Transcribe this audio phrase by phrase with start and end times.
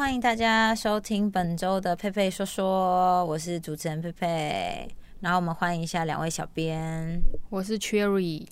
[0.00, 4.88] 欢迎大家收听本周的佩佩说说，我是主持人佩佩。
[5.20, 7.20] 然后我们欢迎一下两位小编，
[7.50, 8.46] 我是 Cherry，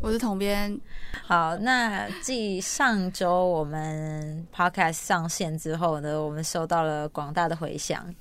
[0.00, 0.80] 我是统编。
[1.24, 8.14] 好，那继上周我们 Podcast 上线之后呢，我们收到了广大的回响，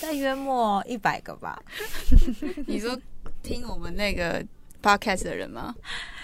[0.00, 1.60] 大约莫一百个吧。
[2.68, 2.96] 你说
[3.42, 4.40] 听我们那个
[4.80, 5.74] Podcast 的人吗？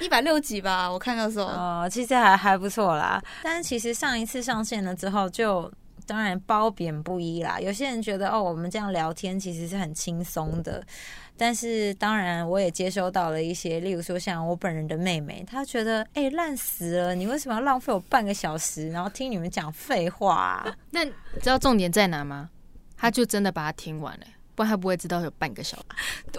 [0.01, 1.47] 一百六几吧，我看到时候。
[1.47, 3.21] 哦，其实还还不错啦。
[3.43, 5.69] 但是其实上一次上线了之后就。
[6.09, 10.83] 当然褒贬不一啦，有些人觉得哦，我们这样聊天其实是很轻松的，
[11.37, 20.67] 但是当然我也接收到了一些，例如说像我本人的妹妹，她觉得哎烂死了，你为什么要浪费我半个小时，然后听你们讲废话？
[20.91, 22.49] 那知道重点在哪吗？
[22.97, 24.27] 她就真的把它听完了。
[24.59, 25.85] 不然他不会知道有半个小时。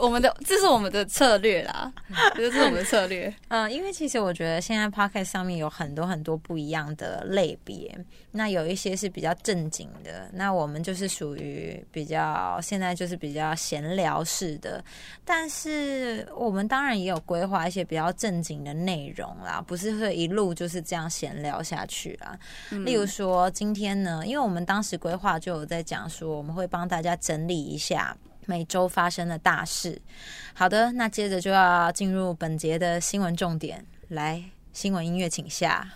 [0.01, 1.89] 我们的这是我们的策略啦，
[2.35, 3.33] 这是我们的策略。
[3.47, 7.97] 嗯，因为其实我觉得现在 podcast 上面有很多很多不一样的类别，
[8.31, 14.83] 那有一些是比较正经的，那我们就是属于比较现在就是比较闲聊式的。
[15.23, 22.37] 但是我们当然也有规划一些比较正经的内容啦，不是会一路就是这样闲聊下去啦。
[22.83, 28.08] 例如说今天呢，因为我们当时规划就有在讲说，我们会帮大家整理一下。
[28.49, 30.01] 每周发生的大事。
[30.55, 33.85] 好的，那接着就要进入本节的新闻重点。
[34.07, 35.87] 来，新闻音乐，请下。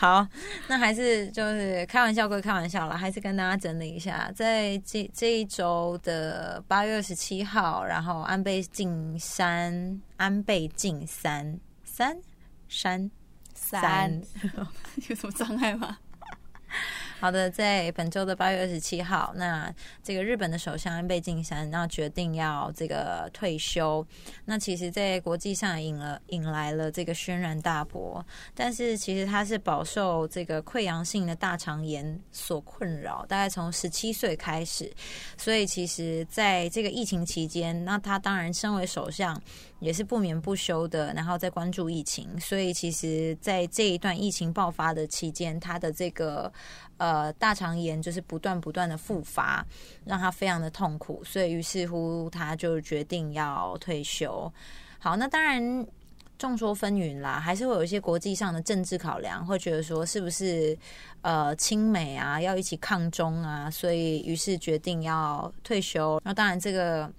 [0.00, 0.26] 好，
[0.66, 12.16] 那还是就是开玩笑归开玩笑啦，还是跟大家整理一下，在这这一周的八月二十七号，然后安倍晋三，安倍晋三，三？
[12.66, 13.10] 山
[13.52, 14.22] 三，
[15.10, 15.98] 有什么障碍吗？
[17.20, 19.70] 好的，在本周的八月二十七号，那
[20.02, 24.02] 这个日本的首相安倍晋三，那决定要这个退休。
[24.46, 28.24] 那其实，在国际上引了引来了这个轩然大波。
[28.54, 34.90] 但是，其实他是饱受这个溃疡性的大肠炎所困扰，大概从十七岁开始。
[35.36, 39.38] 所以，其实在这个疫情期间，那他当然身为首相。
[39.80, 46.52] 也是不眠不休的，然后在关注疫情，所以其实，在这一段疫情爆发的期间，他的这个
[47.00, 49.66] 呃大肠炎就是不断不断的复发，
[50.04, 54.52] 让他非常的痛苦，所以于是乎他就决定要退休。
[54.98, 55.86] 好，那当然
[56.38, 60.78] 众说纷纭啦，还是会有一些国际上的政治考量，会觉得说是不是
[61.22, 66.20] 呃亲美啊，要一起抗中啊，所以于是决定要退休。
[66.22, 67.10] 那当然这个。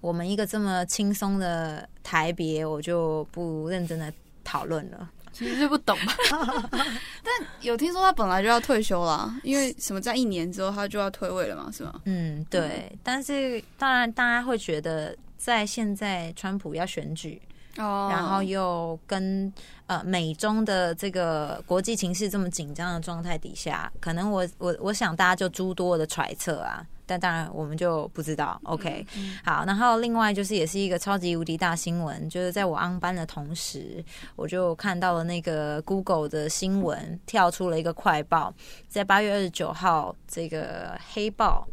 [0.00, 4.12] 我们一个这么轻松的台别，我就不认真的
[4.44, 5.10] 讨论了。
[5.38, 6.12] 其实是不懂吧？
[7.22, 11.94] 但有听说他本来就要退休了，因为什么在一年之后他就要退位了嘛，是吗？
[12.06, 12.90] 嗯，对。
[13.04, 17.40] 但是当然，大家会觉得在现在川普要选举，
[17.78, 19.50] 哦，然后又跟
[19.86, 26.84] 呃美中的这个国际情势这么紧张的状态底下，可能我我我想大家就诸多的揣测啊。
[27.10, 28.60] 但当然，我们就不知道。
[28.64, 29.06] OK，
[29.42, 34.04] 好，然后另外就是也是一个超级无敌大新闻，就是在我安班的同时，
[34.36, 38.52] 我就看到了那个 Google 的新闻跳出了一个快报，
[38.88, 41.66] 在八月二十九号，这个黑豹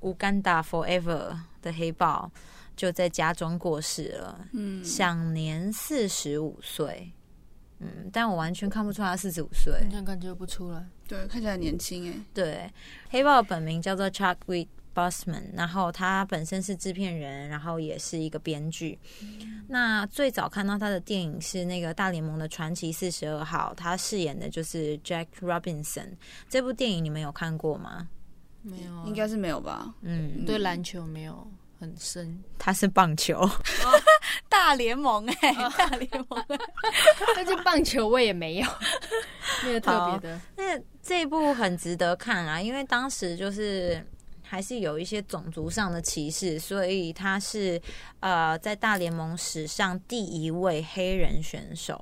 [0.00, 2.30] 乌干达 Forever 的黑豹
[2.78, 7.12] 就在家中过世了，嗯，享年四十五岁。
[7.80, 10.86] 嗯，但我完全看不出他四十五岁，完全感觉不出来。
[11.06, 12.14] 对，看起来年轻哎。
[12.32, 12.72] 对，
[13.10, 14.66] 黑豹本名叫做 Chuck W.
[14.94, 18.98] Bossman，然后他本身是制片人，然后也是一个编剧。
[19.68, 26.16] 那最早看到他的电影是那个《大联盟的传奇四十二号》，他饰演的就是 Jack Robinson。
[26.48, 28.08] 这部电影你们有看过吗？
[28.62, 29.94] 没有，应该是没有吧。
[30.02, 31.48] 嗯，对篮球没有。
[31.80, 33.48] 很深，他是棒球
[34.48, 36.44] 大联盟哎，大联盟，
[37.36, 38.66] 但是棒球我也没有，
[39.64, 40.40] 没有特别的。
[40.56, 44.04] 那这一部很值得看啊，因为当时就是
[44.42, 47.80] 还是有一些种族上的歧视，所以他是
[48.20, 51.94] 呃在大联盟史上第一位黑人选手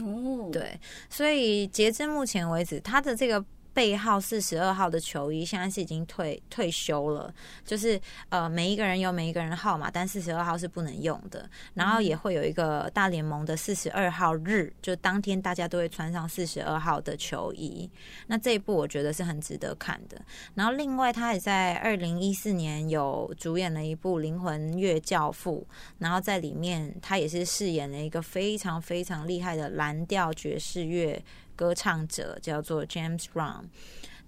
[0.00, 0.50] 哦。
[0.52, 3.44] 对，所以截至目前为止，他的这个。
[3.76, 7.30] 背号四十二号的球衣现在是已经退退休了，
[7.62, 8.00] 就是
[8.30, 11.46] 呃每一个人有每一个人的号码，但四十二号是不能用的。
[11.74, 17.90] 然后也会有一个大联盟的四十二号日，就当天大家都会穿上四十二号的球衣。
[18.28, 20.18] 那这一部我觉得是很值得看的。
[20.54, 25.66] 然后另外他也在二零一四年有主演了一部《灵魂乐教父》，
[25.98, 31.22] 然后在里面他也是饰演了一个非常非常厉害的蓝调爵士乐。
[31.56, 33.64] 歌唱者叫做 James Brown。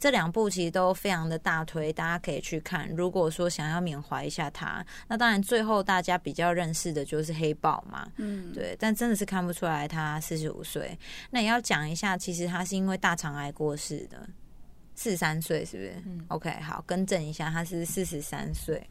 [0.01, 2.89] 这两部其实都非常的大推，大家可以去看。
[2.95, 8.77] 如果说想要缅怀一下他，那当然最后大家比较认识的就是黑豹嘛，嗯，对。
[8.79, 10.97] 但真的是看不出来他四十五岁。
[11.31, 14.25] 那也要讲一下，其实他是因为大肠癌过世的，
[14.95, 16.03] 四十三岁是不是？
[16.07, 18.89] 嗯 OK，好，更正一下，他是四十三岁。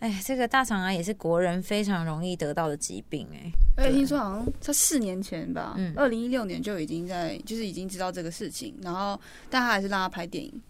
[0.00, 9.20] 哎，这个大肠癌也是国人非常容易得到的疾病、哎，而且听说好像他四年前吧嗯，二零一六年就已经在，就是已经知道这个事情，然后
[9.50, 10.62] 但他还是让他拍电影。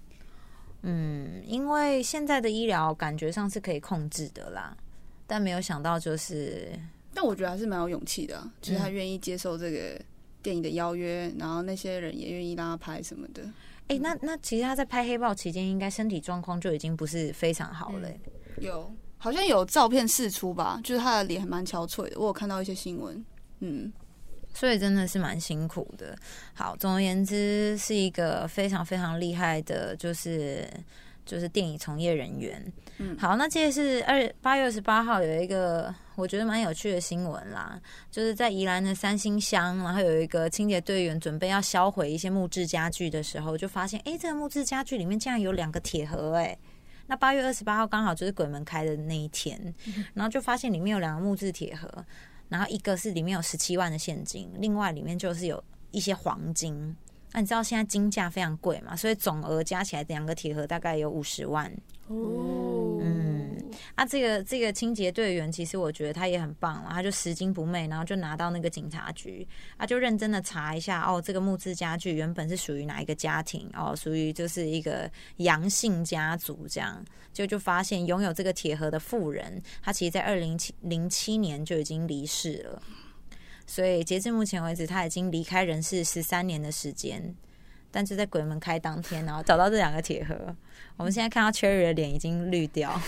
[0.83, 4.77] 嗯，因为现在的医疗感觉上是可以控制的啦，
[5.27, 6.69] 但没有想到就是
[7.15, 8.93] 但我觉得还是蛮有勇气的啊、就是他嗯。
[8.93, 10.01] 愿意接受这个
[10.43, 13.43] 电影的邀约，然后那些人也愿意让他拍什么的。
[13.89, 18.21] 哎、那那其实他在拍黑豹期间，应该身体状况就已经不是非常好了、欸。
[18.61, 18.91] 有，
[19.23, 23.23] 好像有照片释出吧，就是他的脸还蛮憔悴的，我有看到一些新闻。
[23.59, 23.93] 嗯，
[24.55, 26.17] 所以真的是蛮辛苦的。
[26.55, 30.67] 好，总而言之，是一个非常非常厉害的，就是
[31.27, 32.73] 就是电影从业人员。
[32.97, 37.79] 嗯好，那这是二八月二十八号有一个我觉得蛮有趣的新闻啦，
[38.11, 46.57] 就是在宜兰的三星乡，然后有一个清洁队员准备要销毁一些木质家具的时候，就发现哎、诶这个木质家具里面竟然有两个铁盒、哎。
[47.11, 49.75] 那八月二十八号刚好就是鬼门开的那一天，
[50.15, 51.89] 然后就发现里面有两个木质铁盒，
[52.49, 56.97] 然后一个是里面有十七万的现金，另外里面就是有一些黄金。
[57.33, 61.69] 那、你知道现在金价非常贵嘛，所以总额加起来两个铁盒大概有五十万。
[62.07, 63.00] 哦嗯，
[63.95, 69.47] 啊，这个这个清洁队员其实我觉得他也很棒了，他就拾金不昧，然后就拿到那个警察局，
[69.77, 82.83] 啊，就认真的查一下，哦，这个木质家具原本是属于哪一个家庭，哦，属于就是一个杨姓家族这样，就就发现拥有这个铁盒的富人，他其实在二零七零七年就已经离世了，
[83.67, 87.35] 所以截至目前为止，他已经离开人世十三年的时间。
[87.91, 90.35] 但就在鬼门开当天，然后找到这两个铁盒，
[90.97, 93.01] 我们现在看到 Cherry 的脸已经绿掉。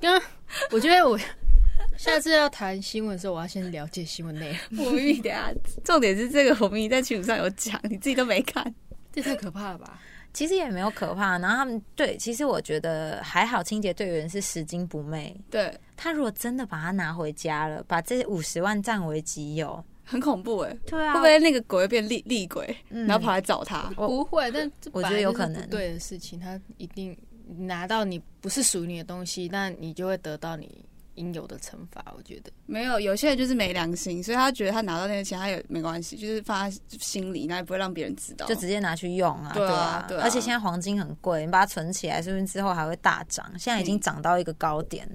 [0.00, 0.22] 刚 刚
[0.70, 1.18] 我觉得我
[1.96, 5.52] 下次要谈新闻的时候，我要先了解新闻内容，我明明等一下，
[5.84, 8.74] 重点是这个，我明明在群组上有讲，你自己都没看。
[9.12, 10.00] 这太可怕了吧？
[10.32, 11.38] 其实也没有可怕。
[11.38, 15.34] 然后他们对，其实我觉得还好，清洁队员是拾金不昧。
[15.50, 23.82] 对，他如果真的把它拿回家了，把这五十万占为己有，很恐怖哎、对啊会不会那个鬼会变厉厉鬼，嗯然后跑来找他？
[23.94, 27.14] 不会，但这我觉得有可能对的事情，他一定
[27.58, 30.82] 拿到你不是属于你的东西，那你就会得到你
[31.16, 32.02] 应有的惩罚。
[32.16, 38.46] 我觉得没有，有些人就是没良心，所以他觉得他拿到那些钱，他也没关系，就是放在心里，那也不会让别人知道。
[38.46, 43.44] 就直接拿去用啊，对啊啊，对啊而且现在黄金很贵，你把它存起来，说不定之后还会大涨。
[43.58, 45.06] 现在已经嗯涨到一个高点，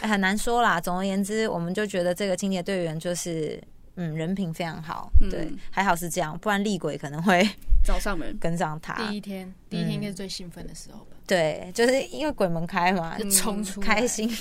[0.00, 0.80] 哎很难说啦。
[0.80, 3.62] 总而言之，我们就觉得这个清洁队员就是。
[3.96, 7.46] 嗯，人品非常好，嗯对，还好是这样，不然厉鬼可能会
[7.84, 8.36] 找上门。
[8.40, 8.94] 跟上他。
[8.94, 14.30] 第一天，第一天应该是最兴奋的时候吧，对，就是因为鬼门开嘛，就冲出来开心。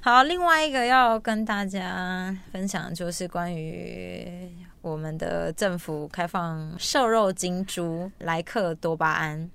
[0.00, 4.48] 好，另外一个要跟大家分享，就是关于
[4.80, 9.50] 我们的政府开放瘦肉精猪莱克多巴胺。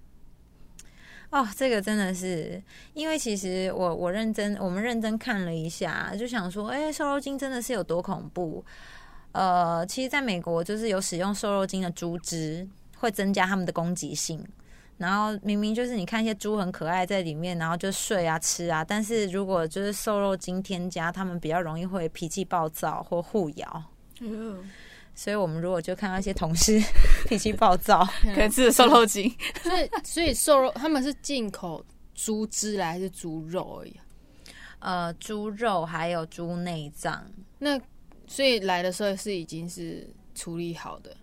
[1.31, 2.61] 哦，这个真的是，
[2.93, 8.63] 因为其实我我认真，我们认真看了一下，就想说，哎、瘦肉精真的是有多恐怖？
[9.31, 14.45] 呃，其实在美国，就是有使用瘦肉精的猪只会增加它们的攻击性。
[14.97, 23.83] 然后明明就是你看一些猪很可爱在里面，然后就睡啊吃啊，但是如果就是瘦肉精添加，他们比较容易会脾气暴躁或互咬。
[25.13, 26.82] 所以我们如果就看到一些同事
[27.27, 29.30] 脾气暴躁，可能吃了瘦肉精，
[29.62, 34.06] 所以所以瘦肉他们是进口猪汁来还是猪肉而已啊？
[34.80, 37.24] 呃，猪肉还有猪内脏，
[37.60, 37.80] 那
[38.25, 41.15] 所以来的时候是已经是处理好的，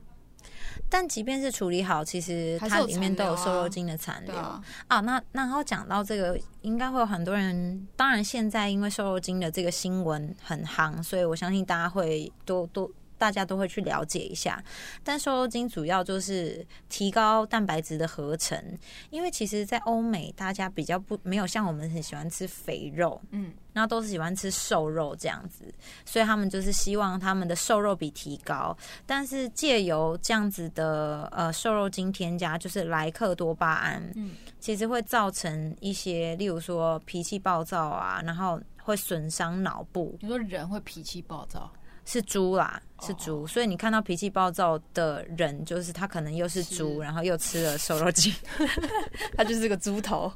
[0.89, 5.01] 但即便是处理好，其实还是有它里面都有瘦肉精的残留对啊，啊。
[5.01, 12.89] 那那然后讲到这个，应该会有很多人，当然现在因为瘦肉精的这个新闻很夯，所以我相信大家会多多。
[13.19, 14.63] 大家都会去了解一下，
[15.03, 18.63] 但瘦肉精主要就是提高蛋白质的合成，
[19.11, 25.65] 因为其实，在欧美大家比较不没有像我们很喜欢吃肥肉，嗯，然后都是喜欢吃瘦肉这样子，
[26.05, 41.71] 所以他们就是希望他们的瘦肉比提高，但是借由这样子的呃瘦肉精添加，就是莱克多巴胺，嗯，其实会造成一些，例如说脾气暴躁啊，然后会损伤脑部，你说人会脾气暴躁，
[42.11, 48.35] 是猪啦，是猪，所以你看到脾气暴躁的人，就是他可能又是猪，是然后又吃了瘦肉精，
[49.37, 50.33] 他就是个猪头。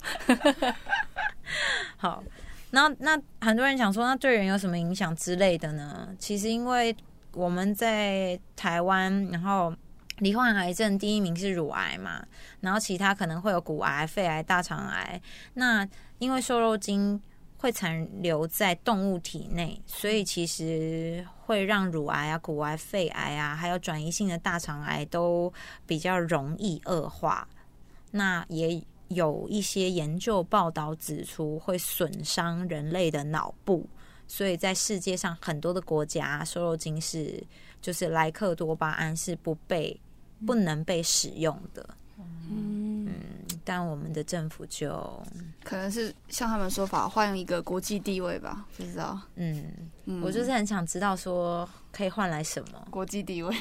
[1.96, 2.22] 好，
[2.72, 6.14] 那那很多人想说，那对人有什么影响之类的呢？
[6.18, 6.94] 其实因为
[7.32, 9.74] 我们在台湾，然后
[10.18, 12.22] 罹患癌症第一名是乳癌嘛，
[12.60, 15.18] 然后其他可能会有骨癌、肺癌、大肠癌。
[15.54, 15.88] 那
[16.18, 17.18] 因为瘦肉精
[17.62, 25.52] 会残留在动物体内，所以其实会让乳癌啊、骨癌、肺癌啊，还有转移性的大肠癌都
[25.86, 27.48] 比较容易恶化。
[28.10, 33.88] 那也有一些研究报道指出，会损伤人类的脑部。
[34.26, 37.40] 所以在世界上很多的国家，瘦肉精是
[37.80, 39.96] 就是莱克多巴胺是不被
[40.44, 41.88] 不能被使用的。
[43.62, 45.22] 嗯，但我们的政府就
[45.64, 49.18] 可能是像他们说法换一个国际地位吧，不知道。
[49.36, 49.64] 嗯，
[50.04, 52.86] 嗯，我就是很想知道说可以换来什么。
[52.90, 53.56] 国际地位，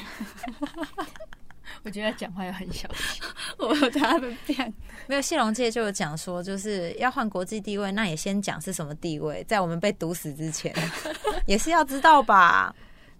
[1.84, 3.22] 我觉得讲话要很小心。
[3.58, 4.72] 我有他的变。
[5.06, 10.74] 没有谢龙介就有讲说，就是要换国际地位，那也先讲是什么地位，在我们被毒死之前，
[11.46, 12.74] 也是要知道吧，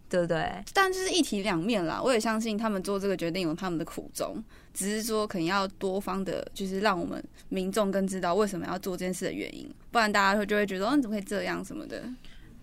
[0.08, 0.50] 对不对？
[0.72, 2.00] 但就是一体两面啦。
[2.02, 4.42] 我也相信他们做这个决定有他们的苦衷，
[4.75, 12.02] 只是说可能要多方的，就是让我们民众更知道为什么要做这件事的原因，不然大家会就会觉得哦，你怎么会这样什么的。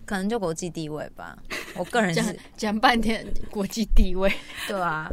[0.06, 1.38] 可能就国际地位吧。
[1.76, 4.32] 我个人讲是讲半天国际地位，
[4.66, 5.08] 对啊，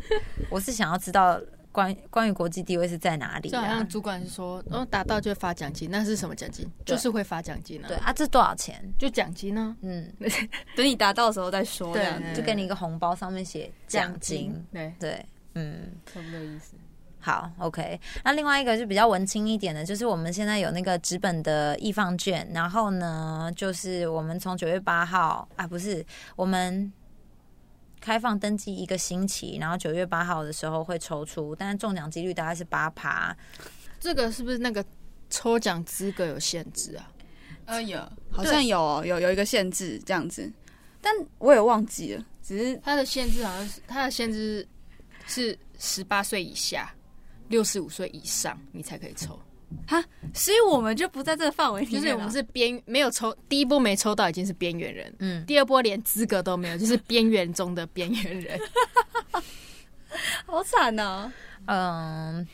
[0.50, 1.40] 我是想要知道
[1.72, 3.88] 关关于国际地位是在哪里啊就好像？
[3.88, 6.68] 主管是说，哦，达到就发奖金，那是什么奖金？
[6.84, 7.88] 就是会发奖金啊。
[7.88, 8.84] 对，啊，这多少钱？
[8.98, 9.78] 就奖金呢。
[9.82, 10.12] 嗯，
[10.76, 12.34] 等你达到的时候再说，对样子。
[12.34, 14.52] 就给你一个红包，上面写奖金。
[14.74, 16.74] 对，对，嗯，差不多意思。
[17.28, 18.00] 好，OK。
[18.24, 26.06] 那另外一个就比较文青一点的，就是我们现在有那个纸本的易放券，然后呢，就是我们从九月八号啊，不是
[26.38, 26.90] 我们
[28.00, 33.36] 开放登记一个星期，然后九月八号的时候会抽出，但是中奖几率大概是八趴。
[34.00, 34.82] 这个是不是那个
[35.30, 37.12] 抽奖资格有限制啊？
[37.66, 38.00] 呃，有，
[38.32, 40.50] 好像有哦有有一个限制这样子，
[41.02, 44.66] 但我也忘记了，只是它的限制好像是它的限制
[45.28, 46.90] 是十八岁以下，
[47.48, 49.40] 六十五岁以上你才可以抽。
[49.86, 50.02] 哈
[50.34, 52.02] 所以我们就不在这个范围里面了。
[52.02, 58.58] 就是我们是边没有抽，第一波没抽到已经是边缘人，嗯，第二波连资格都没有，就是边缘中的边缘人。
[60.46, 61.30] 好惨哦。
[61.66, 62.48] 嗯，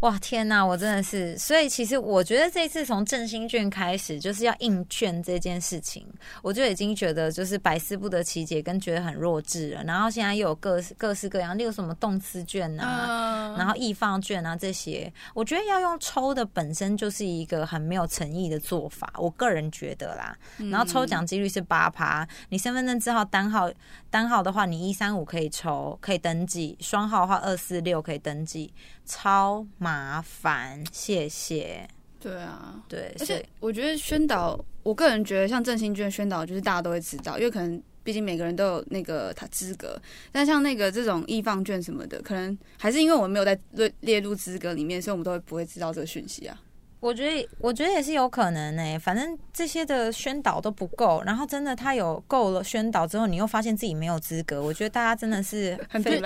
[0.00, 6.06] 哇，天哪，我真的是，所以其实我觉得这次从振兴券开始，就是要印券这件事情，
[6.40, 9.82] 我就已经觉得就是百思不得其解，跟觉得很弱智了。
[9.82, 20.38] 然后现在又有各式各式各样，例如什么动词券啊，嗯，然后易放券啊这些，我觉得要用抽的本身就是一个很没有诚意的做法，我个人觉得啦。
[20.70, 23.68] 然后抽奖几率是八趴，你身份证字号单号
[24.10, 28.72] 单号的话，你一三五可以抽，可以登记；双号的话二四六可以登记，
[29.08, 31.88] 超麻烦，谢谢。
[32.20, 32.80] 对啊。
[32.88, 40.00] 对，而且我觉得宣导，我个人觉得像振兴券宣导，就是大家都会知道，因为可能毕竟每个人都有那个他资格。
[40.30, 46.60] 但像那个这种易放券什么的，可能还是因为我们没有在列列入资格里面，所以我们都会不会知道这个讯息啊。
[47.00, 56.20] 我觉得，我觉得也是有可能呢、反正这些的宣导都不够，然后真的他有够了宣导之后，你又发现自己没有资格，我觉得大家真的是很对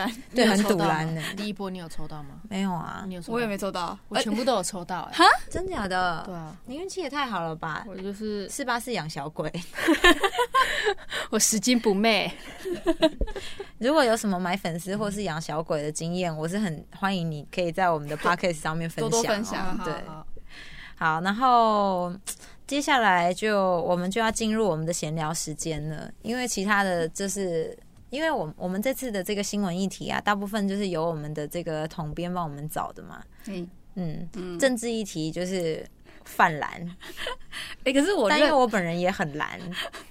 [0.47, 1.23] 很堵然吗的。
[1.37, 2.41] 第一波你有抽到吗？
[2.49, 3.35] 没有啊你，有抽到？
[3.35, 3.99] 我也没抽到。
[4.09, 6.23] 我全部都有抽到、哎， 真假的？
[6.27, 7.85] 对啊，你运气也太好了吧！
[7.87, 9.53] 我就是四八四养小鬼，
[11.31, 12.31] 我拾金不昧。
[13.79, 19.11] 如果有什么买粉丝或是养小鬼的经验，我是很欢迎你可以在我们的 podcast 上面分享、哦。
[19.11, 20.27] 多多分享对，好好，
[21.23, 22.15] 然后
[22.67, 27.77] 接下来就我们就要进入我们的闲聊时间了，因为其他的就是。
[28.13, 33.25] 因为我我们这次的这个新闻议题啊，大部分就是由我们的这个统编帮我们找的嘛。
[33.47, 35.83] 嗯嗯，嗯，政治议题就是
[36.23, 36.97] 泛蓝，
[37.85, 39.59] 哎、可是我但因认为我本人也很蓝，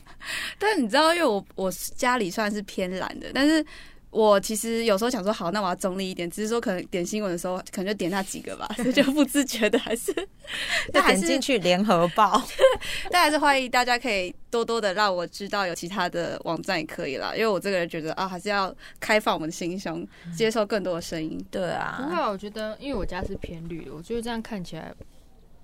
[0.58, 3.64] 但你知道，因为我我家里算是偏蓝的，但是
[4.12, 10.14] 我其实有时候想说，好，那我要中立一点，只是说可能点新闻的时候，可能就点那几个吧，所以就不自觉的还是，
[10.92, 12.42] 但还是点进去联合报。
[13.10, 21.38] 但还是欢迎大家可以多多的让我知道有其他的网站也可以啦，因为我这个人觉得啊，还是要开放我们的心胸，接受更多的声音。
[21.50, 24.94] 对不会啊，啊，我觉得因为我家是偏绿的，我觉得这样看起来，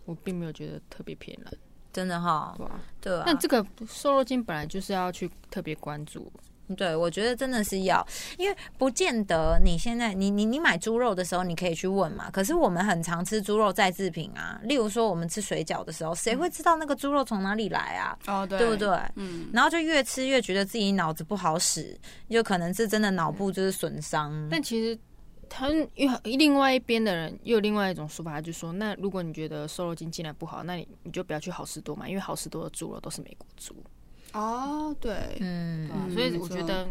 [0.05, 1.53] 我并没有觉得特别偏蓝，
[1.91, 2.55] 真的哈？
[3.01, 3.23] 对啊。
[3.25, 6.31] 那这个瘦肉精本来就是要去特别关注，
[6.75, 8.05] 对，我觉得真的是要，
[8.37, 12.29] 因为不见得你现在你你你买猪肉的时候，你可以去问嘛。
[12.31, 18.17] 可是我们很常吃猪肉再制品啊，例如说我们吃水饺的时候，谁会知道那个猪肉从哪里来啊？
[18.27, 18.75] 哦，对对不？
[18.75, 18.89] 对？
[19.15, 21.97] 嗯，然后就越吃越觉得自己脑子不好使，
[22.29, 24.47] 就可能是真的脑部就是损伤。
[24.49, 24.97] 但其实。
[25.49, 25.69] 他
[26.25, 33.73] 另外一边的人又有另外一种说法，他就说，那如果你觉得瘦肉精进来不好，那你你就不要去好事多买，因为好事多的猪肉都是美国猪，
[34.33, 36.87] 哦，对，嗯所以我觉得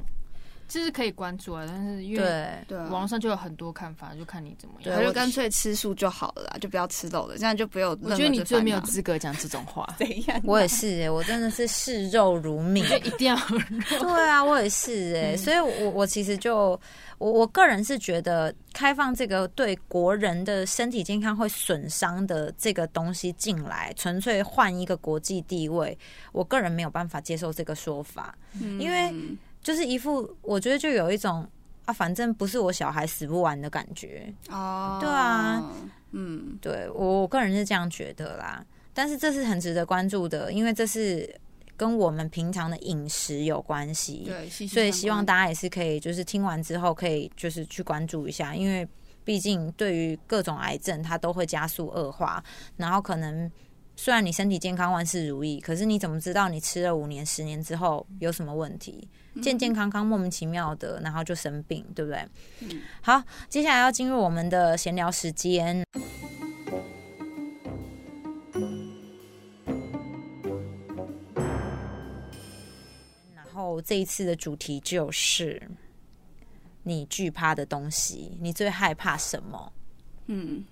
[0.69, 4.99] 其实可以关注啊，但是因为对，网上就有很多看法，就看你怎么样。
[4.99, 7.91] 我就干脆吃素就好了啦，就不要吃肉了，这样就不有。
[8.03, 10.41] 我觉得你最没有资格讲这种话， 怎样？
[10.45, 12.85] 我也是耶，我真的是视肉如命。
[12.87, 13.37] 就 一定要
[13.99, 16.79] 对啊，我也是哎、嗯所以我我其实就
[17.19, 25.97] 我我个人是觉得开放这个对国人的身体健康会损伤的这个东西进来，纯粹换一个国际地位，
[26.33, 28.37] 我个人没有办法接受这个说法，
[28.79, 31.45] 因为嗯就是一副我觉得就有一种
[31.87, 34.33] 啊，反正不是我小孩死不完的感觉。
[34.49, 35.61] 哦，对啊，
[36.13, 41.29] 嗯，对我我个人是这样觉得啦，但是这是很值得关注的，因为这是
[41.77, 44.23] 跟我们平常的饮食有关系。
[44.25, 48.87] 对，所以希望大家也是可以，就是听完之后可以就是去关注一下，因为
[49.25, 52.41] 毕竟对于各种癌症，它都会加速恶化，
[52.77, 53.51] 然后可能
[53.99, 59.09] 虽然你身体健康万事如意，可是你怎么知道你吃了五年、十年之后有什么问题？
[59.43, 62.21] 健健康康、莫名其妙的，然后就生病，对不对？
[62.61, 65.83] 嗯好，接下来要进入我们的闲聊时间。
[73.35, 75.71] 然后这一次的主题就是
[76.83, 79.73] 你惧怕的东西，你最害怕什么？
[80.27, 80.65] 嗯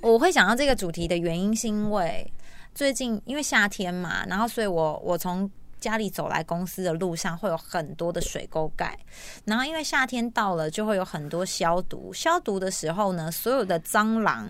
[0.00, 2.30] 我会想到这个主题的原因，是因为
[2.76, 8.98] 最近因为夏天嘛，然后所以我我从家里走来公司的路上会有很多的水沟盖，
[9.46, 12.12] 然后因为夏天到了，就会有很多消毒。
[12.12, 14.46] 消毒的时候呢，所有的蟑螂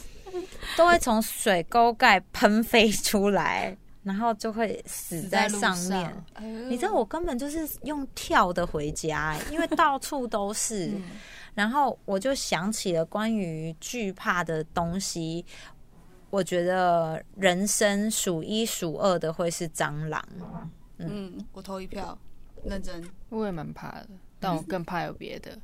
[0.78, 6.24] 都会从水沟盖喷飞出来，然后就会死在路上面。
[6.70, 10.86] 你知道我根本就是用跳的回家、欸，因为到处都是。
[10.96, 11.02] 嗯
[11.54, 15.44] 然后我就想起了关于惧怕的东西，
[16.30, 20.22] 我觉得人生数一数二的会是蟑螂。
[20.98, 22.16] 嗯，我投一票，
[22.64, 23.02] 认真。
[23.28, 24.08] 我也蛮怕的，
[24.40, 25.56] 但我更怕有别的。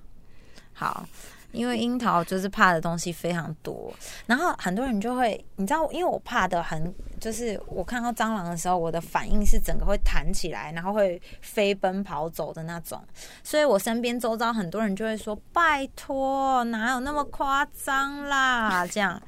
[0.72, 1.06] 好，
[1.52, 3.92] 因为樱桃就是怕的东西非常多，
[4.26, 13.00] 然后很多人就会，你知道，因为我怕的很，就是我看到蟑螂的时候，我的反应是整个会弹起来，然后会飞奔跑走的那种，
[13.44, 19.22] 所以我身边周遭很多人就会说：“拜托，哪有那么夸张啦？”这样，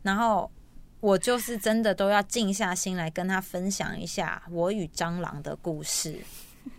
[0.00, 0.50] 然后
[1.06, 6.18] 我就是真的都要静下心来跟他分享一下我与蟑螂的故事。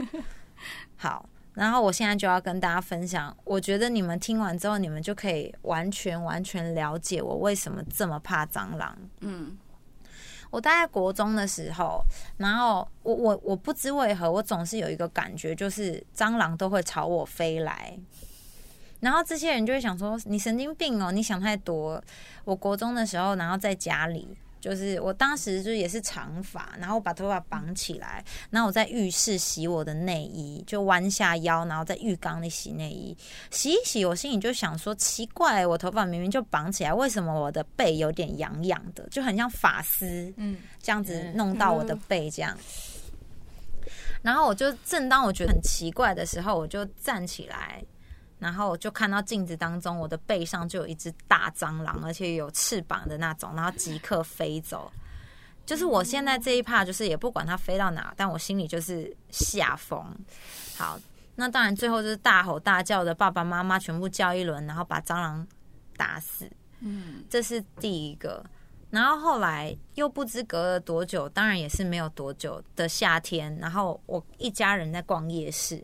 [0.97, 1.29] 好。
[1.53, 8.95] 然后我现在就要跟大家分享，我觉得你们听完之后，你们就可以完全完全了解我为什么这么怕蟑螂。
[9.21, 9.57] 嗯
[10.51, 12.03] 我大概国中的时候，
[12.37, 17.97] 然后我我我不知为何，我总是有一个感觉，就是蟑螂都会朝我飞来。
[18.99, 22.01] 然后这些人就会想说：“你神经病哦，你想太多。”
[22.45, 24.27] 我国中的时候，然后在家里，
[24.59, 33.15] 就是我当时就也是长发，然后把头发绑起来，然后我在浴室洗我的内衣，就弯下腰，然后在浴缸里洗内衣，
[33.51, 42.57] 洗一洗，我心里就想说：奇怪，我头发明明就绑起来，为什么我的背有点痒痒的，就很像发丝嗯，这样子弄到我的背这样。
[44.23, 47.81] 然后我就正当我觉得很奇怪的时候，我就站起来，
[48.39, 54.91] 然后我就看到镜子当中我的背上就有一只大蟑螂，而且有翅膀的那种，然后即刻飞走。
[55.65, 60.01] 就是我现在这一趴，就是也不管它飞到哪，但我心里就是吓疯。
[60.77, 60.97] 好，
[61.35, 65.45] 那当然最后就是大吼大叫的爸爸妈妈全部叫一轮，然后把蟑螂
[65.97, 66.49] 打死。
[66.79, 68.45] 嗯这是第一个。
[68.89, 73.53] 然后后来又不知隔了多久，当然也是没有多久的夏天。
[73.57, 75.83] 然后我一家人在逛夜市，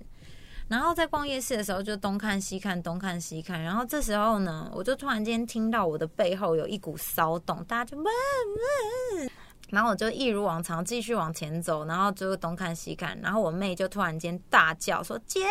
[0.74, 3.62] 然后在逛夜市的时候就东看西看，东看西看。
[3.62, 9.30] 然后这时候呢，我就突然间听到我的背后有一股骚动，大家就嗡嗡。
[9.70, 13.16] 然后我就一如往常继续往前走，然后就东看西看。
[13.22, 15.42] 然后我妹就突然间大叫说：“姐！”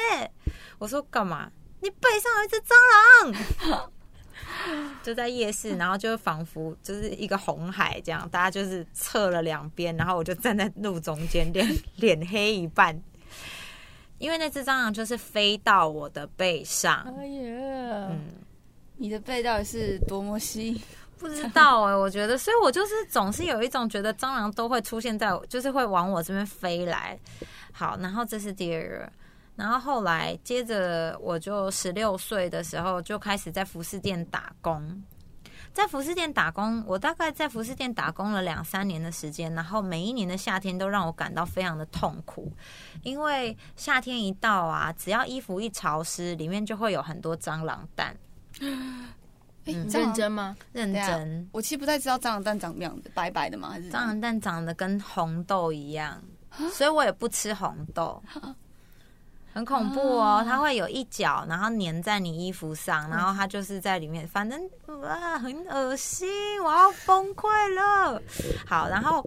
[0.78, 1.48] 我说：“干嘛？
[1.78, 2.74] 你背上有一只蟑
[3.22, 3.90] 螂！”
[5.04, 13.00] 就在夜市，然后就仿佛就是一个红海这样，大家就是侧了两边，然后我就站在路中间，脸脸黑一半，
[14.22, 18.20] 因为那只蟑螂就是飞到我的背上，哎呀，嗯，
[18.96, 20.80] 你的背到底是多么细？
[21.18, 27.18] 不知道哎、我觉得，所以我就是总是有一种觉得蟑螂都会出现在我，就是会往我这边飞来。
[27.72, 29.12] 好，然后这是第二个，
[29.56, 35.02] 然后后来接着我就十六岁的时候就开始在服饰店打工。
[35.72, 42.52] 在服饰店打工，我大概在服饰店打工了两三年的时间，然后每一年的夏天都让我感到非常的痛苦，
[43.02, 48.14] 因为夏天一到啊，只要衣服一潮湿，里面就会有很多蟑螂蛋。
[49.64, 50.56] 认真吗？
[50.72, 53.70] 认真，我其实不太知道蟑螂蛋长什么样子，白白的吗？
[53.70, 56.22] 还是蟑螂蛋长得跟红豆一样，
[56.72, 58.22] 所以我也不吃红豆。
[59.52, 64.60] 很恐怖哦，它会有一角，然后粘在你衣服上，然后它就是在里面，反正
[65.04, 66.28] 啊很恶心，
[66.62, 68.20] 我要崩溃了。
[68.66, 69.24] 好，然后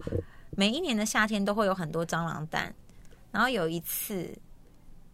[0.50, 2.74] 每一年的夏天都会有很多蟑螂蛋，
[3.30, 4.32] 然后有一次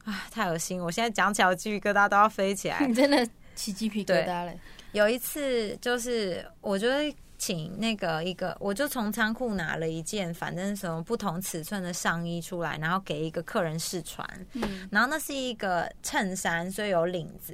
[0.05, 2.79] 啊太恶心，我现在讲起来我鸡皮疙瘩都要飞起来。
[2.87, 4.59] 你真的起鸡皮疙瘩嘞。
[4.93, 7.15] 有一次就是我觉得。
[7.43, 14.25] 请那个一个，我就从仓库拿了一件，反正什么不同尺寸的上衣出来，然后给一个客人试穿。
[14.53, 17.53] 嗯，然后那是一个衬衫，所以有领子。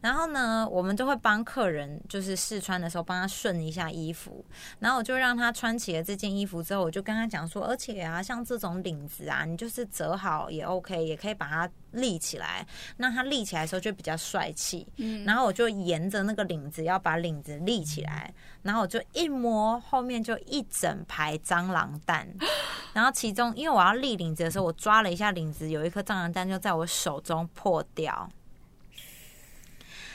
[0.00, 4.44] 然后呢，我们就会帮客人就是试穿的时候帮他顺一下衣服。
[4.78, 12.66] 然后我就让他穿起了这件衣服之后，我就跟他讲说，而且啊，像这种领子啊，你就是折好也 OK，也可以把它立起来。
[12.98, 14.86] 那它立起来的时候就比较帅气。
[14.96, 18.32] 嗯，然后我就沿着那个领子要把领子立起来。
[18.62, 22.28] 然后我就一摸，后面就一整排蟑螂蛋。
[22.92, 28.30] 然后其中，因为我要立领子的时候，我抓了一下领子，有一颗蟑螂蛋就在我手中破掉。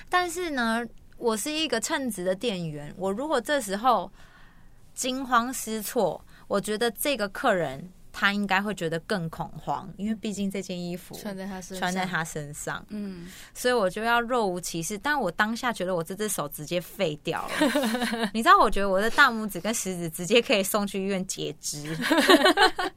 [0.10, 0.86] 但是呢，
[1.18, 4.12] 我是一个称职的店员，我如果这时候
[4.94, 7.92] 惊慌失措，我觉得这个客人。
[8.20, 14.98] 他应该会觉得更恐慌，因为毕竟这件衣服穿在他身穿在他身上，嗯，所以我就要若无其事。
[14.98, 18.60] 但我当下觉得我这只手直接废掉了， 你知道？
[18.60, 21.98] 我觉得我的大拇指跟食指直接可以送去医院截肢，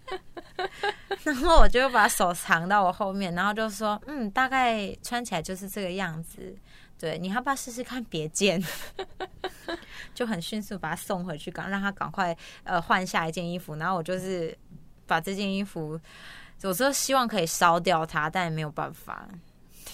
[1.22, 6.52] 然后我就把手藏到我后面，然后就说：“嗯，大概穿起来就是这个样子。
[6.98, 8.60] 对，你要不要试试看别件？”
[10.14, 13.76] 就很迅速把它送回去，赶让他赶快呃换下一件衣服。
[13.76, 14.58] 然后我就是。
[15.06, 15.98] 把这件衣服，
[16.62, 19.28] 有时候希望可以烧掉它，但也没有办法，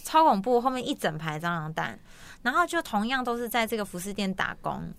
[0.04, 0.60] 超恐怖。
[0.60, 1.98] 后面一整排蟑螂蛋，
[2.42, 4.92] 然后就同样都是在这个服饰店打工，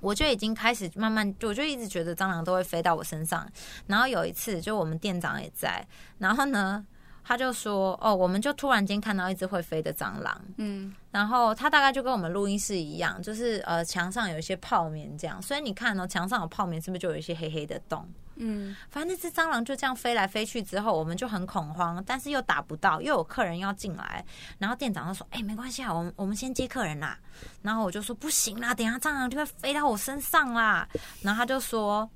[0.00, 3.46] 我就已经开始慢慢，我就一直觉得蟑螂都会飞到我身上。
[3.86, 5.86] 然后有一次，就我们店长也在，
[6.18, 6.84] 然后呢，
[7.22, 18.08] 他就说：“哦，我们就突然间看到一只会飞的蟑螂。”嗯，然后他大概就跟我们录音室一样，就是呃墙上有一些泡棉这样，所以你看哦，墙上有泡棉，是不是就有一些黑黑的洞？
[18.42, 24.24] 嗯，反正那只蟑螂就这样飞来飞去之后，我们就很恐慌，但是又打不到，又有客人要进来，
[24.58, 27.18] 然后店长就说：“哎，没关系啊，我们我们先接客人啦。”
[27.60, 30.88] 然后我就说：“不行啦，等下蟑螂就会飞到我身上啦。”
[31.22, 32.08] 然后他就说：“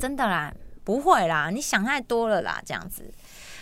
[0.00, 3.08] 真的啦，不会啦，你想太多了啦，这样子。”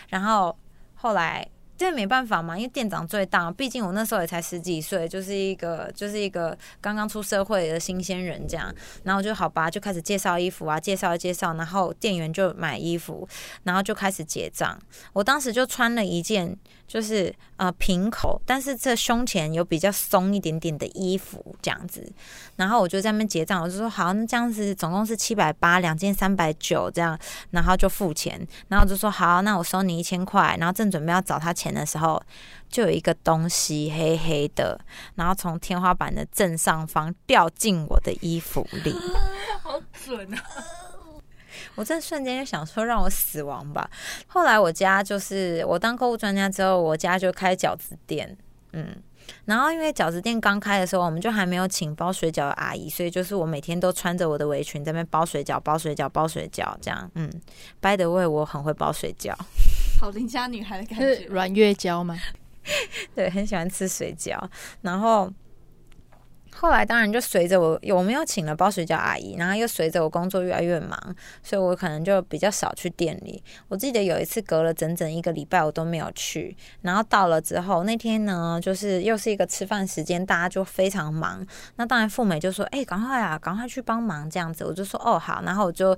[0.08, 0.58] 然后
[0.94, 1.46] 后来。
[1.76, 8.74] 这没办法嘛，因为店长最大，毕竟我那时候也才十几岁，就是一个就是一个刚刚出社会的新鲜人这样。
[9.04, 13.28] 然后就好吧，就开始介绍衣服啊，介绍介绍，然后店员就买衣服，
[13.64, 14.78] 然后就开始结账。
[15.12, 16.56] 我当时就穿了一件
[16.86, 22.10] 就是呃平口，但是这胸前有比较松一点点的衣服这样子。
[22.56, 27.16] 然后我就在那边结账，我就说好，那这样子总共是七百八，两件三百九这样，
[27.50, 28.44] 然后就付钱。
[28.68, 30.56] 然后就说好，那我收你一千块。
[30.58, 31.66] 然后正准备要找他钱。
[31.76, 32.22] 的时候，
[32.70, 34.80] 就有一个东西黑黑的，
[35.14, 38.94] 然后从天花板的正上方掉进我的衣服里，
[39.62, 40.38] 好准啊！
[41.76, 43.88] 我这瞬间就想说让我死亡吧。
[44.26, 48.36] 后来我家就是我当购物专家之后，我家就开饺子店，
[48.72, 48.96] 嗯，
[49.44, 57.30] 然后因为饺子店刚开的时候，我们就还没有请包水饺的阿姨，所以就是我每天都穿着我的围裙在那边包水饺、包水饺、包水饺，这样，嗯
[57.80, 59.34] ，by the way，我很会包水饺。
[60.00, 62.16] 好邻家女孩的感觉，软月娇吗？
[63.14, 64.38] 对，很喜欢吃水饺。
[64.82, 65.32] 然后
[66.58, 70.98] 后来当然就随着我，我们又请了包水饺阿姨，然后又随着我工作越来越忙，
[71.42, 73.42] 所以我可能就比较少去店里。
[73.68, 76.56] 我记得有一次隔了整整一个礼拜，我都没有去。
[76.80, 81.46] 然后到了之后，那天呢，就是又是一个吃饭时间，大家就非常忙。
[81.76, 85.96] 那当然富美就说：“哎，赶快啊，赶快去帮忙这样子。”我就说：“哦，好。”然后我就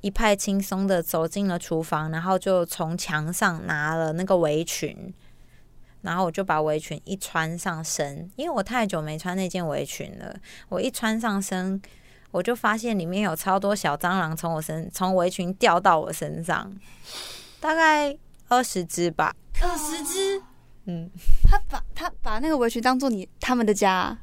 [0.00, 5.12] 一派轻松的走进了厨房，然后就从墙上拿了那个围裙。
[6.02, 10.34] 然后我就把围裙一穿上身，因为我太久没穿那件围裙了。
[10.68, 11.80] 我一穿上身，
[12.30, 16.72] 我就发现里面有超多小蟑螂从我身从围裙掉到我身上，
[17.60, 18.16] 大概
[18.48, 19.34] 二十只吧。
[19.60, 20.42] 二十只？
[20.84, 21.10] 嗯。
[21.48, 24.16] 他把他把那个围裙当做你他们的家？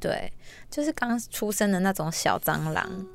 [0.00, 0.32] 对，
[0.70, 3.06] 就是刚出生的那种小蟑螂，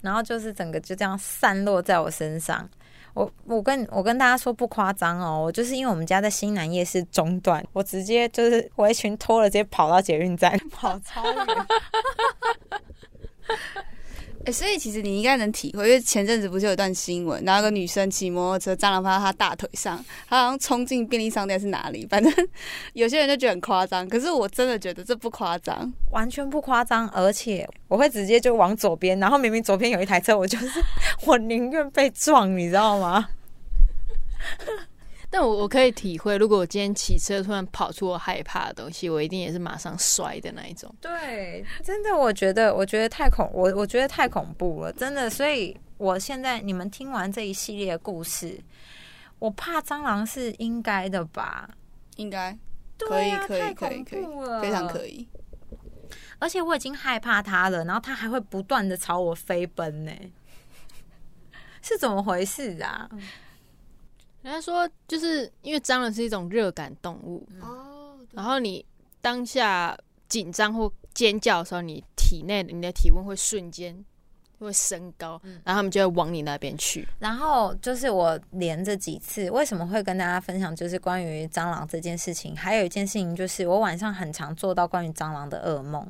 [0.00, 2.68] 然后就是整个就这样散落在我身上。
[3.14, 11.46] 我我跟我跟大家说不夸张哦，我就是因为我们家在新南夜市中段，我直接就是围裙脱了，直接跑到捷运站，跑超远。
[14.46, 22.06] 哎，所以其实你应该能体会，因为前阵子不是有一段新闻，然后个女生骑摩托车，蟑螂爬到她大腿上，她好像冲进便利商店是哪里？
[22.08, 22.32] 反正
[22.94, 30.82] 有些人就觉得很夸张，可是我真的觉得这不夸张，完全不夸张，而且我会直接就往左边，然后明明左边有一台车，我就是
[31.26, 33.28] 我宁愿被撞，你知道吗？
[35.32, 40.92] 但我我可以体会，如果我今天骑车突然跑出我害怕的东西，我一定也是马上摔的那一种。
[41.00, 45.30] 对，真的，我觉得，我觉得太恐，我我觉得太恐怖了，真的。
[45.30, 48.60] 所以，我现在你们听完这一系列的故事，
[49.38, 51.70] 我怕蟑螂是应该的吧？
[52.16, 52.58] 应该
[52.98, 55.28] 可以可以太可以可以恐怖了，非常可以。
[56.40, 60.12] 而且我已经害怕它了，然后它还会不断的朝我飞奔呢，
[61.82, 63.08] 是怎么回事啊？
[64.42, 68.84] 人家说，就是因为蟑螂是一种热感动物，哦，然后你
[69.20, 69.96] 当下
[70.28, 74.04] 紧张或尖叫的时候，你体内你的体温会瞬间
[74.58, 77.06] 会升高，然后他们就会往你那边去。
[77.18, 82.56] 然后就是我连着几次，为什么会跟大家分享，就是关于蟑螂这件事情。
[82.56, 86.06] 还有一件事情就是，我晚上很常做到关于蟑螂的噩梦，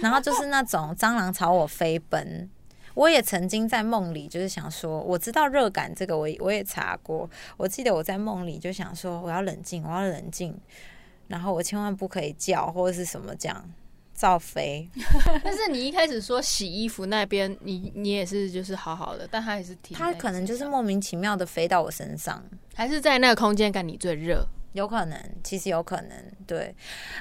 [0.00, 2.50] 然后就是那种 蟑螂朝我飞奔。
[2.94, 7.28] 我也曾经在梦里，就是想说，我知道热感这个我，我也查过。
[7.56, 10.58] 我记得我在梦里就想说，我要冷静，我要冷静，
[11.28, 13.64] 然后我千万不可以叫或者是什么这样
[14.14, 14.88] 照飞。
[15.44, 22.42] 但是你一开始说洗衣服那边，你你也是就是好好的，但他也是停在它可能就是莫名其妙的飞到我身上。
[22.74, 24.46] 还是在那个空间感你最热。
[24.72, 26.12] 有可能，其实有可能，
[26.46, 26.74] 对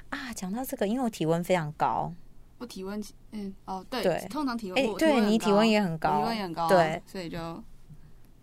[0.07, 0.31] 啊。
[0.33, 2.09] 讲到这个，因为我体温非常高，
[2.61, 4.27] 我体温，嗯，哦，对，对。
[4.29, 6.19] 通常体温，哎我对你体温也很高。
[6.19, 7.39] 体温也很高啊，对，所以就，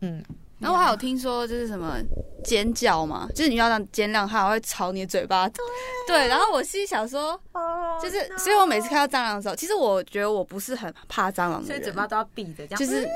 [0.01, 0.21] 嗯，
[0.59, 1.99] 然后我还有听说就是什么
[2.43, 5.49] 尖叫嘛，就是你要让尖亮，它还会朝你的嘴巴，
[6.09, 7.41] 对，然后我心里想说，
[8.03, 12.77] 就是，所以我每次看到蟑螂的时候，其实我觉得我不是很怕蟑螂的人，所以嘴巴都要闭着，这样。
[12.77, 13.09] 就是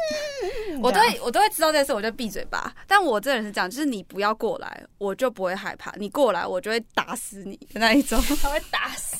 [0.70, 2.72] 嗯我都会我都会知道这件事，我就闭嘴巴。
[2.86, 8.20] 但我这个人是这样，就是你不要过来，我就不会害怕；你过来，我就会打死你的那一种。
[8.40, 9.11] 他会打死。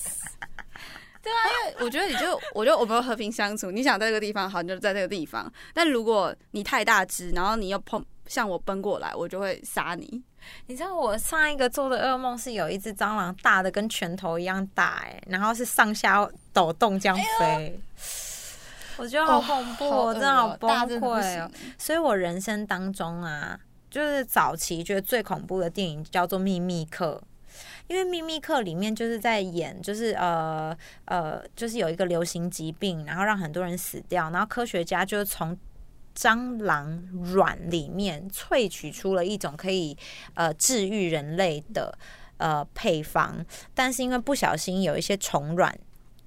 [1.80, 3.70] 我觉得你就， 我觉得我们和平相处。
[3.70, 5.50] 你想在这个地方好，你就在这个地方。
[5.72, 10.22] 但如果你太大只，然后你又碰向我奔过来，我就会杀你。
[10.66, 17.80] 你知道我上一个做的噩梦是有一只蟑螂大的跟拳头一样大、哎，然后是上下抖动这样飞。
[18.96, 21.50] 我觉得好恐怖，我真的好崩溃。
[21.78, 23.58] 所以我人生当中啊，
[23.88, 27.22] 就是早期觉得最恐怖的电影叫做《秘密课》，
[27.88, 35.56] 因为《秘密课》里面就是在演，就是呃呃，就是有一个流行疾病，然后让很多人死掉，然后科学家就是从
[36.16, 37.02] 蟑螂
[37.34, 39.96] 卵里面萃取出了一种可以
[40.34, 41.96] 呃治愈人类的
[42.36, 45.78] 呃配方，但是因为不小心有一些虫卵。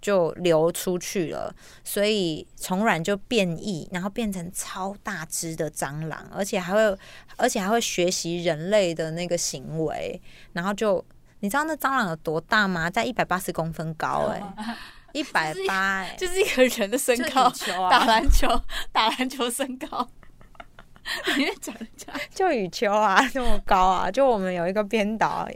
[0.02, 1.52] 就流出去了，
[1.84, 6.98] 所以虫卵就变异，然后变成超大只的蟑螂，而且还会，
[7.38, 10.22] 而且还会学习人类的那个行为，
[10.54, 11.04] 然后就
[11.46, 12.90] 你知道那蟑螂有多大吗？
[12.90, 14.78] 在一百八十公分高、欸， 哎，
[15.14, 18.50] 一百八，哎，就是一个人的身高，球啊，打篮球，
[18.92, 20.08] 打篮球身高。
[21.38, 22.12] 你在讲人家？
[22.34, 25.48] 就羽球啊，那么高啊，就我们有一个编导，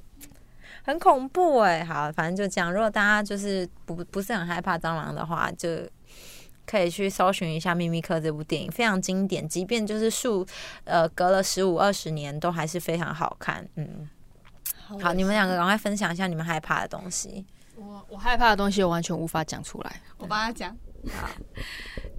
[0.83, 2.71] 很恐怖哎、好，反正就这样。
[2.71, 5.67] 如果大家就是不不是很害怕蟑螂的话，就
[6.67, 10.45] 可以去搜寻一下《秘密课》这部电影，非常经典，即便就是数
[10.83, 13.67] 呃隔了十五二十年，都还是非常好看。
[13.75, 14.07] 嗯，
[14.97, 17.45] 好，你们两个赶快分享一下你们害怕的东西。
[17.75, 20.01] 我我害怕的东西，我完全无法讲出来。
[20.17, 20.75] 我帮他讲。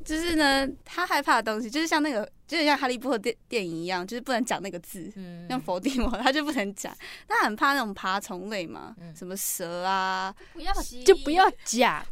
[0.03, 6.97] 就是呢，他害怕的东西，就是像那个，就是像哈利波特电电影一样，就是不能讲那个字，嗯像否定我，他就不能讲。
[7.29, 10.73] 他很怕那种爬虫类嘛，嗯什么蛇啊、不要
[11.05, 12.03] 就不要讲。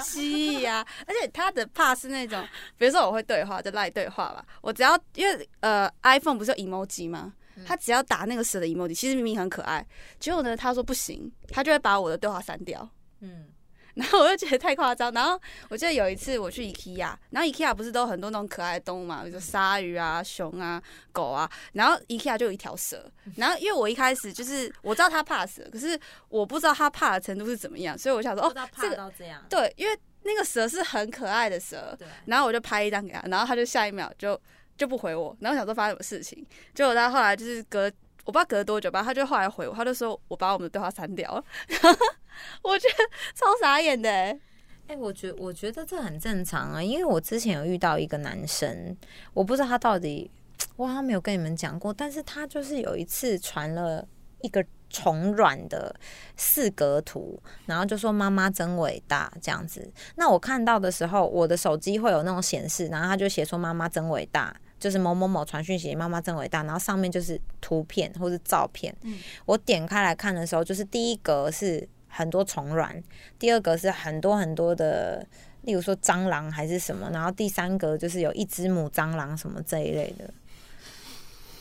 [0.00, 2.46] 蜥蜴啊，而且他的怕是那种，
[2.78, 4.44] 比如说我会对话，就赖对话吧。
[4.60, 7.32] 我只要因为呃，iPhone 不是有 emoji 吗？
[7.66, 9.86] 他只要打那个蛇的 emoji，其实明明很可爱，
[10.18, 12.88] 结果呢，他说不行，他就会把我的对话删掉。
[13.20, 13.46] 嗯
[13.94, 15.12] 然后我就觉得太夸张。
[15.12, 15.38] 然后
[15.68, 23.04] 我记得有一次我去 IKEA，然后 IKEA 不是都有很多那种可爱的动物嘛，比如说鲨鱼啊、熊啊、狗啊，然后 IKEA 就有一条蛇。
[23.36, 34.40] 然后因为我一开始就是我知道他怕蛇，可是我不知道他怕的程度是怎么样，所以我想说哦这个这样，对，因为那个蛇是很可爱的蛇，对，然后我就拍一张给他，然后他就下一秒就
[34.76, 37.90] 就不回我，然后想说发生什么事情，结果他后来就是隔
[38.24, 41.44] 我不知道隔多久吧，他就后来回我，他就说我把我们的对话删掉了，
[42.62, 43.04] 我觉得
[43.34, 44.40] 超傻眼的、欸，
[44.88, 48.96] 哎、我觉我觉得这很正常啊，因为我之前有遇到一个男生，
[49.34, 50.30] 我不知道他到底，
[50.76, 54.06] 我好像没有跟你们讲过，但是他就是有一次传了
[54.42, 55.94] 一个虫卵的
[56.36, 59.90] 四格图，然后就说妈妈真伟大这样子。
[60.14, 64.54] 那我看到的时候，我的手机会有那种显示，然后他就写说妈妈真伟大。
[64.78, 68.92] 就是某某某传讯息，妈妈真伟大，然后上面就是图片或是照片。
[69.02, 73.00] 嗯我点开来看的时候，就是第一格是很多虫卵，
[73.38, 75.24] 第二格是很多很多的，
[75.60, 80.28] 例如说蟑螂还是什么，然后第三格就是有一只母蟑螂什么这一类的。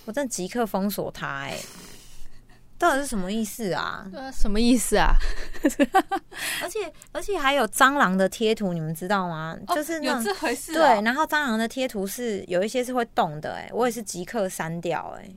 [0.06, 1.56] 我真的即刻封锁他哎、
[2.82, 4.04] 到底是什么意思啊？
[4.12, 5.14] 对啊，什么意思啊？
[6.64, 9.56] 而且而且还有蟑螂的贴图，你们知道吗？
[9.76, 10.82] 就是那有这回事、对，。
[11.04, 15.30] 然后蟑螂的贴图是有一些是会动的、哎，我也是即刻删掉、哎，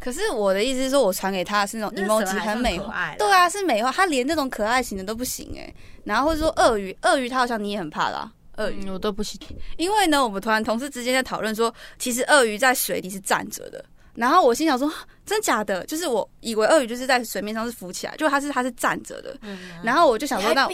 [0.00, 2.76] 可是我的意思是说，我传给他是那种 emoji 很美
[3.16, 8.32] 对啊，是美化，他连那种可爱型的都不行哎、然后或者说鳄鱼，鳄鱼他好像你也很怕啦。
[8.56, 9.40] 鳄鱼，嗯，我都不行。
[9.76, 13.84] 因为呢，我们突然同事之间在讨论说，其实鳄鱼在水里是站着的。
[14.18, 14.92] 然后我心想说，
[15.24, 15.84] 真假的？
[15.86, 19.38] 就是我以为鳄鱼就是在水面上是浮起来，就它是它是站着的。
[19.82, 20.66] 然后我就想说，那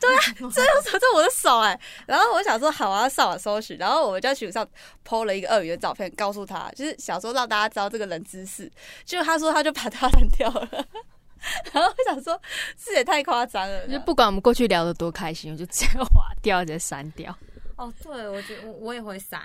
[0.00, 0.20] 对啊，
[0.52, 4.66] 这这我的手哎、然后我想说，好啊，上网搜寻，然后我就在群上
[5.04, 8.70] PO 了一个鳄鱼的照片，告诉他，就是想说让大家知道这个冷知识。
[9.04, 10.68] 结果他说他就把它删掉了，
[11.72, 12.40] 然后我想说，
[12.84, 13.88] 这也太夸张了。
[13.88, 17.36] 就不管我们过去聊的多开心，我就直接 划掉，直接删掉。
[17.78, 19.40] 哦，对，我觉得我我也会删，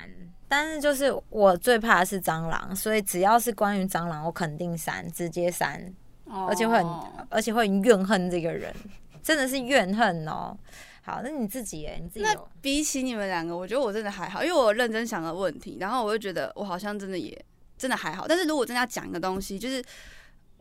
[0.47, 5.79] 但是就是我最怕的是蟑螂，所以只要是关于蟑螂，我肯定删，直接删，
[6.25, 6.47] 哦。
[6.49, 6.87] 而且会很
[7.29, 8.75] 而且会很怨恨这个人，
[9.21, 10.57] 真的是怨恨哦。
[11.03, 17.39] 好，那你自己哎，你自己那比起你们两个，我觉得我真的还好，因为我有认真想了问题，然后我就觉得我好像真的也
[17.77, 18.25] 真的还好。
[18.27, 19.83] 但是如果真的要讲一个东西，就是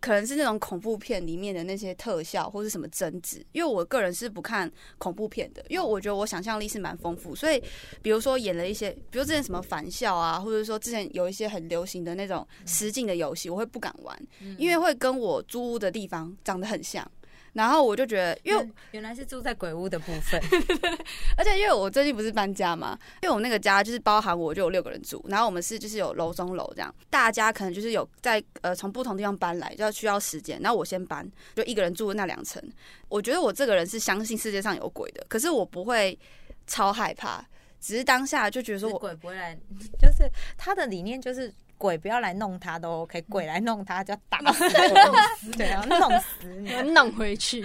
[0.02, 7.62] 可能是那种恐怖片里面的那些特效或是什么争执，因为我个人是不看恐怖片的，因为我觉得我想象力是蛮丰富，所以
[8.02, 14.20] 比如说演了一些，比如之前什么返校啊，或者说之前有一些很流行的那种实境的游戏，我会不敢玩，
[14.58, 17.08] 因为会跟我租屋的地方长得很像。
[17.54, 20.40] 然后我就觉得，因为原原来是住在鬼屋的部分，
[21.36, 30.58] 而且因为我最近不是搬家嘛，因为我那个家就是包含我就有六个人住，然后我们是就是有楼中楼这样，大家可能就是有在呃从不同地方搬来，就要需要时间。
[30.60, 32.62] 然后我先搬，就一个人住那两层。
[33.08, 36.18] 我觉得我这个人是相信世界上有鬼的，可是我不会
[36.66, 37.44] 超害怕，
[37.80, 39.54] 只是当下就觉得我鬼不会来，
[40.00, 46.70] 就是他的理念就是鬼不要来弄他都 OK，鬼来弄他就要打死，弄死， 对啊，弄死你。
[46.94, 47.60] 弄回去，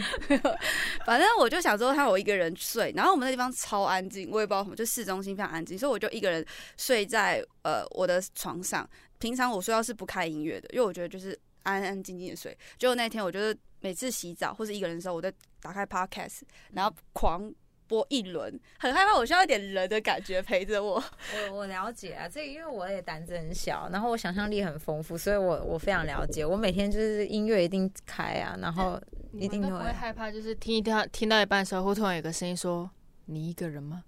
[1.05, 6.43] 反正我就想说，他我一个人睡，然后我们那地方超安静，我也不知道什么，就市中心非常安静，所以我就一个人
[6.77, 8.89] 睡在呃我的床上。
[9.19, 12.57] 平常我睡觉是不开音乐的，因为我觉得就是安安静静的睡。
[12.79, 16.41] 结果那天我就是每次洗澡或是一个人的时候，我在打开 podcast，
[16.73, 17.53] 然后狂
[17.87, 21.03] 播一轮，很害怕，我需要一点人的感觉陪着我。
[21.49, 26.45] 我我了解啊，这因为我也胆子很小，然后我想象力很丰富，所以我我非常了解。
[26.45, 29.01] 我每天就是音乐一定开啊，然后
[29.33, 32.89] 一定都会不会害怕，就是听一听听到一半的时候，会突然有个声音说
[33.25, 34.03] ：“你一个人吗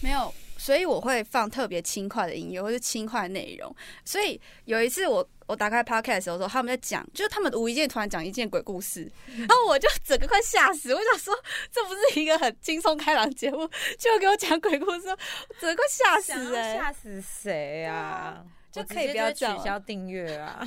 [0.00, 3.74] 没有，所以我会放特别轻快的音乐或是轻快的内容。
[4.04, 10.94] 所以有一次我我打开 podcast 的时候，他们在讲，就是他们无意间突然讲一件鬼故事， 然后我就整个快吓死。
[10.94, 11.34] 我想说，
[11.72, 13.66] 这不是一个很轻松开朗的节目，
[13.98, 15.18] 就给我讲鬼故事，我
[15.58, 18.44] 整个快吓死哎、要吓死谁啊？
[18.70, 20.66] 就可以不要取消订阅啊！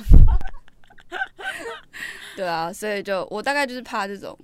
[2.34, 4.36] 对啊，所以就我大概就是怕这种。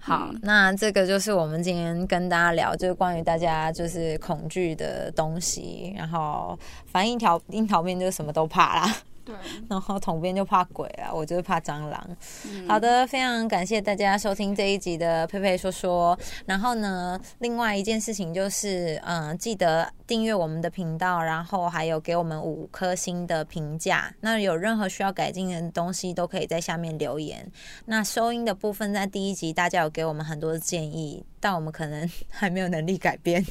[0.00, 5.94] 好嗯，那这个就是我们今天跟大家聊，就是关于大家就是恐惧的东西。
[5.96, 8.96] 然后，反正一条樱桃面就什么都怕啦，
[9.28, 9.36] 对，
[9.68, 12.16] 然后统编就怕鬼啊，我就是怕蟑螂。
[12.46, 16.18] 嗯好，的，非常感谢大家收听这一集的佩佩说说。
[16.46, 24.10] 然后呢，另外一件事情就是，嗯，记得订阅我们的频道，然后还有给我们五颗星的评价。
[24.20, 27.46] 那有任何需要改进的东西，都可以在下面留言。
[27.84, 33.44] 那收音的部分，在第一集大家有给我们很多的建议，但我们可能 还没有能力改变。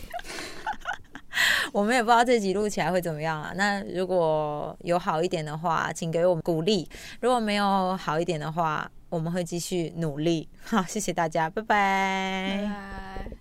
[1.73, 3.51] 我们也不知道这集录起来会怎么样啊。
[3.55, 6.87] 那如果有好一点的话，请给我们鼓励；
[7.21, 10.47] 如果没有好一点的话，我们会继续努力。
[10.63, 13.37] 好，谢谢大家，拜拜拜拜。